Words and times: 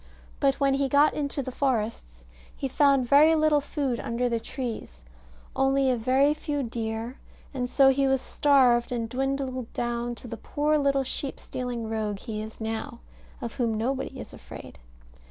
But 0.39 0.55
when 0.59 0.73
he 0.73 0.89
got 0.89 1.13
into 1.13 1.43
the 1.43 1.51
forests, 1.51 2.23
he 2.55 2.67
found 2.67 3.05
very 3.07 3.35
little 3.35 3.61
food 3.61 3.99
under 3.99 4.27
the 4.27 4.39
trees, 4.39 5.03
only 5.55 5.91
a 5.91 5.95
very 5.95 6.33
few 6.33 6.63
deer; 6.63 7.19
and 7.53 7.69
so 7.69 7.89
he 7.89 8.07
was 8.07 8.19
starved, 8.19 8.91
and 8.91 9.07
dwindled 9.07 9.71
down 9.73 10.15
to 10.15 10.27
the 10.27 10.37
poor 10.37 10.79
little 10.79 11.03
sheep 11.03 11.39
stealing 11.39 11.87
rogue 11.87 12.17
he 12.17 12.41
is 12.41 12.59
now, 12.59 13.01
of 13.41 13.53
whom 13.53 13.75
nobody 13.77 14.19
is 14.19 14.33
afraid. 14.33 14.79